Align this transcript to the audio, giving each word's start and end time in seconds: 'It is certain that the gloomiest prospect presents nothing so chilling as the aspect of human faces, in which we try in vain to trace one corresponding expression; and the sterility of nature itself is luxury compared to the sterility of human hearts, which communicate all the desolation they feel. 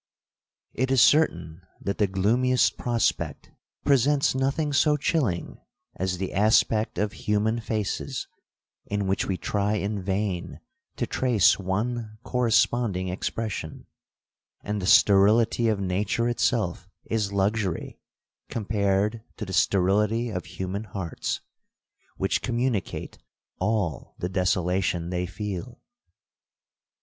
'It 0.73 0.89
is 0.89 0.99
certain 0.99 1.61
that 1.79 1.99
the 1.99 2.07
gloomiest 2.07 2.75
prospect 2.75 3.51
presents 3.85 4.33
nothing 4.33 4.73
so 4.73 4.97
chilling 4.97 5.59
as 5.95 6.17
the 6.17 6.33
aspect 6.33 6.97
of 6.97 7.11
human 7.13 7.59
faces, 7.59 8.27
in 8.87 9.05
which 9.05 9.27
we 9.27 9.37
try 9.37 9.75
in 9.75 10.01
vain 10.01 10.59
to 10.95 11.05
trace 11.05 11.59
one 11.59 12.17
corresponding 12.23 13.09
expression; 13.09 13.85
and 14.63 14.81
the 14.81 14.87
sterility 14.87 15.67
of 15.67 15.79
nature 15.79 16.27
itself 16.27 16.89
is 17.05 17.31
luxury 17.31 17.99
compared 18.49 19.21
to 19.37 19.45
the 19.45 19.53
sterility 19.53 20.31
of 20.31 20.45
human 20.45 20.83
hearts, 20.85 21.41
which 22.17 22.41
communicate 22.41 23.19
all 23.59 24.15
the 24.17 24.29
desolation 24.29 25.11
they 25.11 25.27
feel. 25.27 25.79